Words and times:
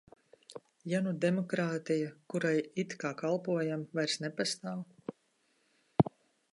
Ja 0.91 1.01
nu 1.07 1.11
demokrātija, 1.25 2.09
kurai 2.35 2.55
it 2.85 2.97
kā 3.05 3.13
kalpojam, 3.23 3.87
vairs 4.01 4.19
nepastāv? 4.25 4.85